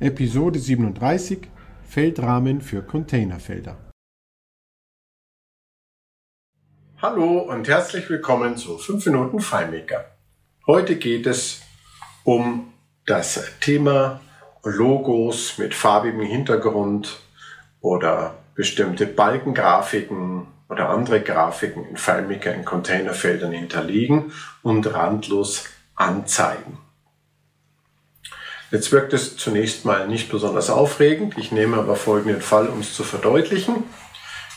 Episode 0.00 0.60
37 0.60 1.48
Feldrahmen 1.82 2.60
für 2.60 2.82
Containerfelder. 2.82 3.76
Hallo 7.02 7.40
und 7.40 7.66
herzlich 7.66 8.08
willkommen 8.08 8.56
zu 8.56 8.78
5 8.78 9.06
Minuten 9.06 9.40
FileMaker. 9.40 10.04
Heute 10.68 10.94
geht 10.94 11.26
es 11.26 11.62
um 12.22 12.72
das 13.06 13.58
Thema 13.58 14.20
Logos 14.62 15.58
mit 15.58 15.74
farbigem 15.74 16.20
Hintergrund 16.20 17.18
oder 17.80 18.36
bestimmte 18.54 19.04
Balkengrafiken 19.04 20.46
oder 20.68 20.90
andere 20.90 21.22
Grafiken 21.22 21.84
in 21.88 21.96
FileMaker 21.96 22.54
in 22.54 22.64
Containerfeldern 22.64 23.50
hinterlegen 23.50 24.30
und 24.62 24.94
randlos 24.94 25.64
anzeigen. 25.96 26.78
Jetzt 28.70 28.92
wirkt 28.92 29.14
es 29.14 29.36
zunächst 29.36 29.86
mal 29.86 30.06
nicht 30.08 30.30
besonders 30.30 30.68
aufregend. 30.68 31.38
Ich 31.38 31.52
nehme 31.52 31.78
aber 31.78 31.96
folgenden 31.96 32.42
Fall, 32.42 32.68
um 32.68 32.80
es 32.80 32.92
zu 32.92 33.02
verdeutlichen. 33.02 33.84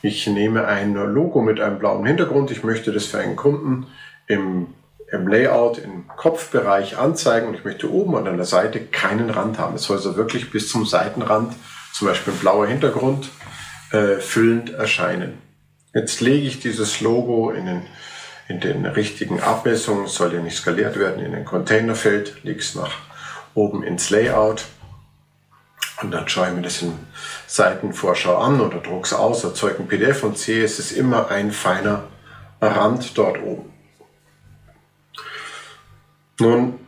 Ich 0.00 0.28
nehme 0.28 0.66
ein 0.66 0.94
Logo 0.94 1.42
mit 1.42 1.60
einem 1.60 1.80
blauen 1.80 2.06
Hintergrund. 2.06 2.52
Ich 2.52 2.62
möchte 2.62 2.92
das 2.92 3.06
für 3.06 3.18
einen 3.18 3.34
Kunden 3.34 3.88
im, 4.28 4.68
im 5.10 5.26
Layout 5.26 5.78
im 5.78 6.06
Kopfbereich 6.06 6.96
anzeigen 6.96 7.48
und 7.48 7.54
ich 7.54 7.64
möchte 7.64 7.92
oben 7.92 8.14
und 8.14 8.28
an 8.28 8.36
der 8.36 8.46
Seite 8.46 8.80
keinen 8.80 9.28
Rand 9.28 9.58
haben. 9.58 9.74
Es 9.74 9.84
soll 9.84 9.96
also 9.96 10.16
wirklich 10.16 10.52
bis 10.52 10.68
zum 10.68 10.86
Seitenrand, 10.86 11.54
zum 11.92 12.06
Beispiel 12.06 12.32
ein 12.32 12.38
blauer 12.38 12.68
Hintergrund, 12.68 13.28
äh, 13.90 14.18
füllend 14.18 14.70
erscheinen. 14.70 15.38
Jetzt 15.92 16.20
lege 16.20 16.46
ich 16.46 16.60
dieses 16.60 17.00
Logo 17.00 17.50
in 17.50 17.66
den, 17.66 17.82
in 18.46 18.60
den 18.60 18.86
richtigen 18.86 19.40
Abmessungen, 19.40 20.06
soll 20.06 20.32
ja 20.32 20.40
nicht 20.40 20.56
skaliert 20.56 20.96
werden, 20.96 21.24
in 21.24 21.34
ein 21.34 21.44
Containerfeld, 21.44 22.44
lege 22.44 22.60
es 22.60 22.76
nach 22.76 22.92
oben 23.56 23.82
ins 23.82 24.10
Layout 24.10 24.66
und 26.02 26.10
dann 26.10 26.28
schaue 26.28 26.48
ich 26.48 26.54
mir 26.54 26.62
das 26.62 26.82
in 26.82 26.92
Seitenvorschau 27.46 28.36
an 28.36 28.60
oder 28.60 28.78
drucke 28.78 29.06
es 29.06 29.12
aus, 29.14 29.44
erzeuge 29.44 29.80
ein 29.80 29.88
PDF 29.88 30.22
und 30.22 30.36
sehe, 30.36 30.62
es 30.62 30.78
ist 30.78 30.92
immer 30.92 31.30
ein 31.30 31.50
feiner 31.50 32.04
Rand 32.60 33.16
dort 33.16 33.42
oben. 33.42 33.72
Nun, 36.38 36.78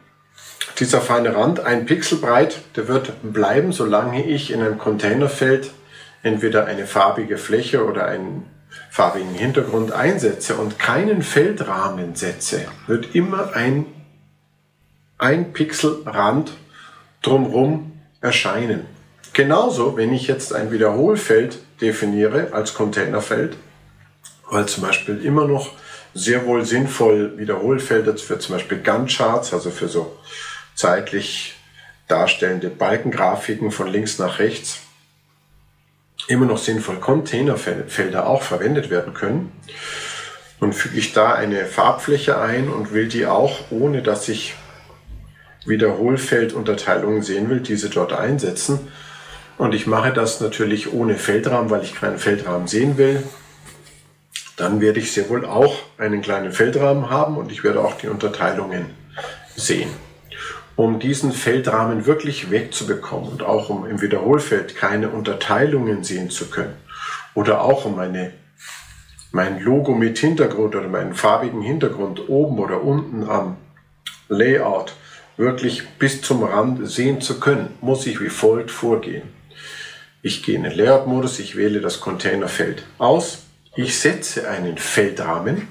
dieser 0.79 1.01
feine 1.01 1.35
Rand, 1.35 1.61
ein 1.61 1.87
Pixel 1.87 2.19
breit, 2.19 2.61
der 2.77 2.87
wird 2.87 3.13
bleiben, 3.23 3.73
solange 3.73 4.25
ich 4.27 4.53
in 4.53 4.61
einem 4.61 4.79
Containerfeld 4.79 5.71
entweder 6.23 6.67
eine 6.67 6.87
farbige 6.87 7.39
Fläche 7.39 7.87
oder 7.87 8.05
einen 8.05 8.45
farbigen 8.91 9.35
Hintergrund 9.35 9.93
einsetze 9.93 10.57
und 10.57 10.79
keinen 10.79 11.23
Feldrahmen 11.23 12.15
setze, 12.15 12.67
wird 12.87 13.15
immer 13.15 13.55
ein 13.55 13.87
ein 15.19 15.53
Pixel 15.53 16.03
Rand 16.07 16.53
drumherum 17.23 18.01
erscheinen. 18.21 18.87
Genauso, 19.33 19.97
wenn 19.97 20.13
ich 20.13 20.27
jetzt 20.27 20.53
ein 20.53 20.73
Wiederholfeld 20.73 21.59
definiere 21.81 22.53
als 22.53 22.75
Containerfeld, 22.75 23.57
weil 24.51 24.67
zum 24.67 24.85
Beispiel 24.85 25.25
immer 25.25 25.47
noch 25.47 25.73
sehr 26.15 26.47
wohl 26.47 26.65
sinnvoll 26.65 27.37
Wiederholfelder 27.37 28.17
für 28.17 28.39
zum 28.39 28.57
Beispiel 28.57 28.79
Gantt-Charts, 28.79 29.53
also 29.53 29.71
für 29.71 29.89
so 29.89 30.17
zeitlich 30.75 31.55
darstellende 32.09 32.71
Balkengrafiken 32.71 33.71
von 33.71 33.89
links 33.89 34.19
nach 34.19 34.39
rechts, 34.39 34.81
immer 36.27 36.47
noch 36.47 36.59
sinnvoll 36.59 36.97
Containerfelder 36.97 38.27
auch 38.27 38.43
verwendet 38.43 38.91
werden 38.91 39.15
können. 39.15 39.53
Nun 40.61 40.73
füge 40.73 40.99
ich 40.99 41.13
da 41.13 41.35
eine 41.35 41.67
Farbfläche 41.67 42.39
ein 42.41 42.69
und 42.69 42.93
will 42.93 43.09
die 43.09 43.27
auch, 43.27 43.71
ohne 43.71 44.03
dass 44.03 44.29
ich 44.29 44.55
Wiederholfeldunterteilungen 45.69 47.23
sehen 47.23 47.49
will, 47.51 47.61
diese 47.61 47.91
dort 47.91 48.13
einsetzen. 48.13 48.81
Und 49.59 49.75
ich 49.75 49.87
mache 49.87 50.13
das 50.13 50.41
natürlich 50.41 50.93
ohne 50.93 51.17
Feldrahmen, 51.17 51.71
weil 51.71 51.83
ich 51.83 51.95
keinen 51.95 52.19
Feldrahmen 52.19 52.69
sehen 52.69 52.97
will. 52.97 53.23
Dann 54.57 54.81
werde 54.81 55.01
ich 55.01 55.13
sehr 55.13 55.29
wohl 55.29 55.45
auch 55.45 55.75
einen 55.99 56.23
kleinen 56.23 56.53
Feldrahmen 56.53 57.11
haben 57.11 57.37
und 57.37 57.53
ich 57.53 57.63
werde 57.65 57.81
auch 57.81 57.97
die 57.97 58.09
Unterteilungen 58.09 58.87
sehen. 59.57 59.91
Um 60.77 61.01
diesen 61.01 61.33
Feldrahmen 61.33 62.07
wirklich 62.07 62.51
wegzubekommen 62.53 63.29
und 63.29 63.43
auch 63.43 63.69
um 63.69 63.85
im 63.85 64.01
Wiederholfeld 64.01 64.77
keine 64.77 65.11
Unterteilungen 65.11 66.05
sehen 66.05 66.31
zu 66.31 66.47
können 66.47 66.75
oder 67.35 67.63
auch 67.63 67.85
um 67.85 67.97
meine, 67.97 68.33
mein 69.33 69.61
Logo 69.61 69.93
mit 69.93 70.19
Hintergrund 70.19 70.77
oder 70.77 70.89
meinen 70.89 71.15
farbigen 71.15 71.63
Hintergrund 71.63 72.29
oben 72.29 72.59
oder 72.61 72.83
unten 72.83 73.29
am 73.29 73.57
Layout 74.29 74.95
wirklich 75.39 75.89
bis 75.99 76.21
zum 76.21 76.43
Rand 76.43 76.87
sehen 76.89 77.23
zu 77.23 77.41
können, 77.41 77.75
muss 77.81 78.07
ich 78.07 78.21
wie 78.21 78.29
folgt 78.29 78.71
vorgehen. 78.71 79.23
Ich 80.21 80.43
gehe 80.43 80.57
in 80.57 80.65
den 80.65 80.73
Layout-Modus, 80.73 81.39
ich 81.39 81.57
wähle 81.57 81.81
das 81.81 82.01
Containerfeld 82.01 82.85
aus, 82.99 83.45
ich 83.77 83.99
setze 83.99 84.51
einen 84.51 84.77
Feldrahmen 84.77 85.69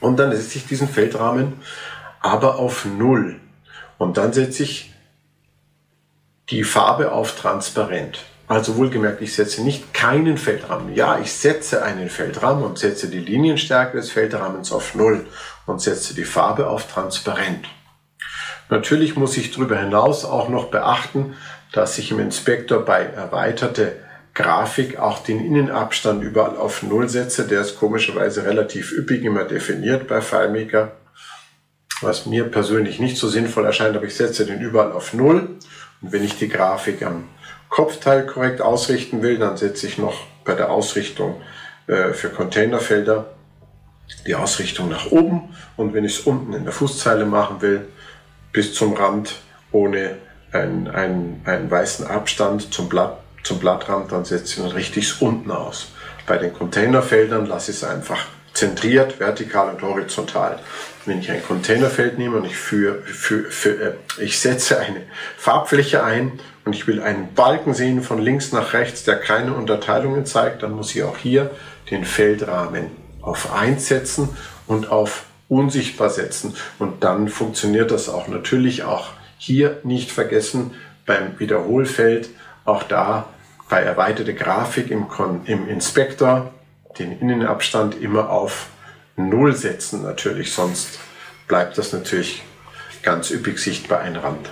und 0.00 0.18
dann 0.18 0.36
setze 0.36 0.58
ich 0.58 0.66
diesen 0.66 0.88
Feldrahmen 0.88 1.54
aber 2.20 2.56
auf 2.56 2.84
Null. 2.84 3.40
Und 3.98 4.16
dann 4.16 4.32
setze 4.32 4.62
ich 4.62 4.92
die 6.50 6.64
Farbe 6.64 7.12
auf 7.12 7.36
Transparent. 7.36 8.24
Also 8.48 8.76
wohlgemerkt, 8.76 9.22
ich 9.22 9.34
setze 9.34 9.62
nicht 9.62 9.94
keinen 9.94 10.36
Feldrahmen. 10.36 10.94
Ja, 10.94 11.18
ich 11.18 11.32
setze 11.32 11.82
einen 11.84 12.10
Feldrahmen 12.10 12.64
und 12.64 12.78
setze 12.78 13.08
die 13.08 13.20
Linienstärke 13.20 13.96
des 13.96 14.10
Feldrahmens 14.10 14.72
auf 14.72 14.94
Null 14.94 15.26
und 15.66 15.80
setze 15.80 16.14
die 16.14 16.24
Farbe 16.24 16.66
auf 16.66 16.92
Transparent. 16.92 17.68
Natürlich 18.70 19.16
muss 19.16 19.36
ich 19.36 19.50
darüber 19.50 19.76
hinaus 19.76 20.24
auch 20.24 20.48
noch 20.48 20.66
beachten, 20.66 21.34
dass 21.72 21.98
ich 21.98 22.10
im 22.12 22.20
Inspektor 22.20 22.84
bei 22.84 23.02
erweiterte 23.02 23.96
Grafik 24.32 24.98
auch 24.98 25.22
den 25.22 25.44
Innenabstand 25.44 26.22
überall 26.22 26.56
auf 26.56 26.82
Null 26.82 27.08
setze. 27.08 27.46
Der 27.46 27.60
ist 27.60 27.78
komischerweise 27.78 28.44
relativ 28.44 28.92
üppig 28.92 29.24
immer 29.24 29.44
definiert 29.44 30.06
bei 30.06 30.20
FileMaker, 30.20 30.92
was 32.00 32.26
mir 32.26 32.44
persönlich 32.44 33.00
nicht 33.00 33.16
so 33.16 33.28
sinnvoll 33.28 33.66
erscheint, 33.66 33.96
aber 33.96 34.06
ich 34.06 34.14
setze 34.14 34.46
den 34.46 34.60
überall 34.60 34.92
auf 34.92 35.14
Null. 35.14 35.58
Und 36.00 36.12
wenn 36.12 36.24
ich 36.24 36.38
die 36.38 36.48
Grafik 36.48 37.02
am 37.02 37.28
Kopfteil 37.68 38.24
korrekt 38.24 38.60
ausrichten 38.60 39.22
will, 39.22 39.38
dann 39.38 39.56
setze 39.56 39.86
ich 39.88 39.98
noch 39.98 40.14
bei 40.44 40.54
der 40.54 40.70
Ausrichtung 40.70 41.40
äh, 41.88 42.12
für 42.12 42.30
Containerfelder 42.30 43.26
die 44.26 44.34
Ausrichtung 44.34 44.88
nach 44.88 45.10
oben. 45.10 45.54
Und 45.76 45.92
wenn 45.92 46.04
ich 46.04 46.18
es 46.18 46.20
unten 46.20 46.52
in 46.52 46.64
der 46.64 46.72
Fußzeile 46.72 47.26
machen 47.26 47.60
will, 47.60 47.88
bis 48.52 48.74
zum 48.74 48.94
Rand 48.94 49.36
ohne 49.72 50.16
einen, 50.52 50.88
einen, 50.88 51.42
einen 51.44 51.70
weißen 51.70 52.06
Abstand 52.06 52.72
zum, 52.72 52.88
Blatt, 52.88 53.18
zum 53.42 53.58
Blattrand, 53.58 54.12
dann 54.12 54.24
setze 54.24 54.44
ich 54.44 54.58
ihn 54.58 54.66
richtig 54.66 55.22
unten 55.22 55.50
aus. 55.50 55.88
Bei 56.26 56.38
den 56.38 56.52
Containerfeldern 56.52 57.46
lasse 57.46 57.70
ich 57.70 57.78
es 57.78 57.84
einfach 57.84 58.26
zentriert, 58.52 59.20
vertikal 59.20 59.70
und 59.70 59.82
horizontal. 59.82 60.58
Wenn 61.06 61.20
ich 61.20 61.30
ein 61.30 61.42
Containerfeld 61.42 62.18
nehme 62.18 62.36
und 62.36 62.46
ich, 62.46 62.56
für, 62.56 63.02
für, 63.02 63.44
für, 63.44 63.70
äh, 63.70 63.92
ich 64.18 64.40
setze 64.40 64.78
eine 64.78 65.02
Farbfläche 65.38 66.04
ein 66.04 66.40
und 66.64 66.74
ich 66.74 66.86
will 66.86 67.00
einen 67.00 67.32
Balken 67.34 67.74
sehen 67.74 68.02
von 68.02 68.18
links 68.20 68.52
nach 68.52 68.72
rechts, 68.72 69.04
der 69.04 69.16
keine 69.16 69.54
Unterteilungen 69.54 70.26
zeigt, 70.26 70.62
dann 70.62 70.72
muss 70.72 70.94
ich 70.94 71.02
auch 71.02 71.16
hier 71.16 71.50
den 71.90 72.04
Feldrahmen 72.04 72.90
auf 73.22 73.52
1 73.52 73.86
setzen 73.86 74.28
und 74.66 74.90
auf 74.90 75.24
unsichtbar 75.50 76.08
setzen. 76.08 76.54
Und 76.78 77.04
dann 77.04 77.28
funktioniert 77.28 77.90
das 77.90 78.08
auch. 78.08 78.28
Natürlich 78.28 78.84
auch 78.84 79.10
hier 79.36 79.80
nicht 79.82 80.10
vergessen 80.10 80.74
beim 81.04 81.38
Wiederholfeld, 81.38 82.30
auch 82.64 82.84
da 82.84 83.28
bei 83.68 83.80
erweiterte 83.80 84.34
Grafik 84.34 84.90
im, 84.90 85.08
Kon 85.08 85.42
im 85.44 85.68
Inspektor 85.68 86.52
den 86.98 87.18
Innenabstand 87.18 88.00
immer 88.00 88.30
auf 88.30 88.68
Null 89.16 89.54
setzen 89.54 90.02
natürlich, 90.02 90.52
sonst 90.52 90.98
bleibt 91.46 91.76
das 91.78 91.92
natürlich 91.92 92.42
ganz 93.02 93.30
üppig 93.30 93.58
sichtbar 93.58 94.00
ein 94.00 94.16
Rand. 94.16 94.48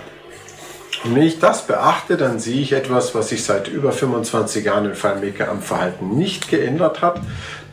Und 1.03 1.15
wenn 1.15 1.23
ich 1.23 1.39
das 1.39 1.65
beachte, 1.65 2.17
dann 2.17 2.39
sehe 2.39 2.61
ich 2.61 2.73
etwas, 2.73 3.15
was 3.15 3.29
sich 3.29 3.43
seit 3.43 3.67
über 3.67 3.91
25 3.91 4.65
Jahren 4.65 4.85
in 4.85 4.95
FileMaker 4.95 5.49
am 5.49 5.61
Verhalten 5.61 6.17
nicht 6.17 6.49
geändert 6.49 7.01
hat 7.01 7.21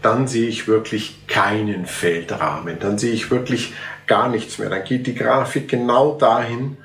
dann 0.07 0.29
sehe 0.29 0.49
ich 0.49 0.69
wirklich 0.69 1.27
keinen 1.27 1.85
Feldrahmen. 1.85 2.79
Dann 2.79 2.97
sehe 2.97 3.13
ich 3.13 3.33
wirklich 3.33 3.75
gar 4.07 4.29
nichts 4.29 4.59
mehr. 4.59 4.71
Dann 4.71 4.85
geht 4.85 5.09
die 5.09 5.17
Grafik 5.17 5.69
genau 5.69 6.17
dahin, 6.17 6.77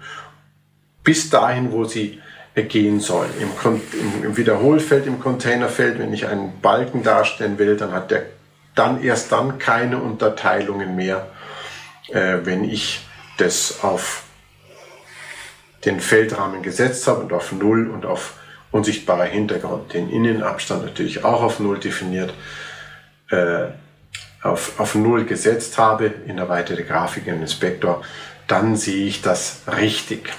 bis 1.03 1.29
dahin, 1.29 1.71
wo 1.71 1.83
sie 1.83 2.19
gehen 2.55 2.99
soll. 2.99 3.27
Im, 3.39 3.79
im, 4.23 4.37
Wiederholfeld, 4.37 5.05
im 5.05 5.19
Containerfeld, 5.19 5.99
wenn 5.99 6.11
ich 6.13 6.25
einen 6.25 6.61
Balken 6.61 7.03
darstellen 7.03 7.59
will, 7.59 7.77
dann 7.77 7.91
hat 7.91 8.09
der 8.09 8.25
dann 8.73 9.03
erst 9.03 9.31
dann 9.31 9.59
keine 9.59 9.99
Unterteilungen 9.99 10.95
mehr, 10.95 11.27
äh, 12.07 12.39
wenn 12.43 12.63
ich 12.63 13.05
das 13.37 13.83
auf 13.83 14.23
den 15.85 15.99
Feldrahmen 15.99 16.63
gesetzt 16.63 17.07
habe 17.07 17.21
und 17.21 17.33
auf 17.33 17.51
Null 17.51 17.87
und 17.87 18.03
auf 18.03 18.33
unsichtbarer 18.71 19.25
Hintergrund. 19.25 19.93
Den 19.93 20.09
Innenabstand 20.09 20.83
natürlich 20.83 21.23
auch 21.23 21.43
auf 21.43 21.59
Null 21.59 21.77
definiert 21.77 22.33
äh, 23.31 23.67
auf, 24.41 24.79
auf 24.79 24.95
Null 24.95 25.25
gesetzt 25.25 25.77
habe 25.77 26.11
in 26.25 26.37
erweiterte 26.37 26.83
Grafik 26.83 27.27
im 27.27 27.41
Inspektor, 27.41 28.01
dann 28.47 28.75
sehe 28.75 29.05
ich 29.05 29.21
das 29.21 29.61
richtig. 29.67 30.29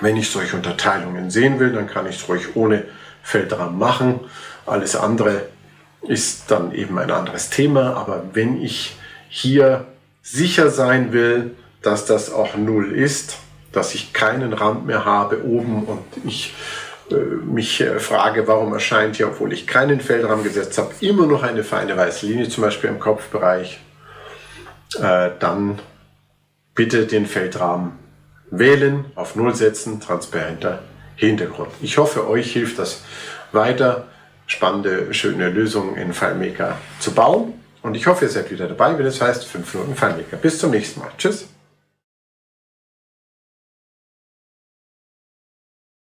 Wenn 0.00 0.16
ich 0.16 0.30
solche 0.30 0.56
Unterteilungen 0.56 1.30
sehen 1.30 1.60
will, 1.60 1.72
dann 1.72 1.86
kann 1.86 2.06
ich 2.08 2.16
es 2.16 2.28
ruhig 2.28 2.56
ohne 2.56 2.84
Feldrahmen 3.22 3.78
machen. 3.78 4.20
Alles 4.66 4.96
andere 4.96 5.46
ist 6.02 6.50
dann 6.50 6.72
eben 6.72 6.98
ein 6.98 7.10
anderes 7.10 7.50
Thema. 7.50 7.94
Aber 7.94 8.24
wenn 8.32 8.60
ich 8.60 8.96
hier 9.28 9.86
sicher 10.22 10.70
sein 10.70 11.12
will, 11.12 11.54
dass 11.82 12.06
das 12.06 12.32
auch 12.32 12.56
null 12.56 12.92
ist, 12.92 13.36
dass 13.72 13.94
ich 13.94 14.12
keinen 14.12 14.52
Rand 14.52 14.86
mehr 14.86 15.04
habe 15.04 15.44
oben 15.44 15.84
und 15.84 16.04
ich 16.24 16.54
mich 17.44 17.80
äh, 17.80 17.98
frage, 17.98 18.46
warum 18.48 18.72
erscheint 18.72 19.16
hier, 19.16 19.28
obwohl 19.28 19.52
ich 19.52 19.66
keinen 19.66 20.00
Feldrahmen 20.00 20.44
gesetzt 20.44 20.78
habe, 20.78 20.92
immer 21.00 21.26
noch 21.26 21.42
eine 21.42 21.64
feine 21.64 21.96
weiße 21.96 22.26
Linie, 22.26 22.48
zum 22.48 22.64
Beispiel 22.64 22.90
im 22.90 22.98
Kopfbereich, 22.98 23.80
äh, 25.00 25.30
dann 25.38 25.78
bitte 26.74 27.06
den 27.06 27.26
Feldrahmen 27.26 27.98
wählen, 28.50 29.06
auf 29.14 29.36
Null 29.36 29.54
setzen, 29.54 30.00
transparenter 30.00 30.80
Hintergrund. 31.16 31.70
Ich 31.80 31.98
hoffe, 31.98 32.28
euch 32.28 32.52
hilft 32.52 32.78
das 32.78 33.02
weiter, 33.52 34.08
spannende, 34.46 35.12
schöne 35.14 35.50
Lösungen 35.50 35.96
in 35.96 36.12
FileMaker 36.12 36.78
zu 36.98 37.12
bauen. 37.12 37.54
Und 37.82 37.96
ich 37.96 38.06
hoffe, 38.06 38.26
ihr 38.26 38.30
seid 38.30 38.50
wieder 38.50 38.68
dabei, 38.68 38.96
wenn 38.98 39.06
es 39.06 39.20
heißt 39.20 39.44
5 39.44 39.74
Minuten 39.74 39.96
FileMaker. 39.96 40.36
Bis 40.36 40.58
zum 40.58 40.70
nächsten 40.70 41.00
Mal. 41.00 41.10
Tschüss. 41.18 41.48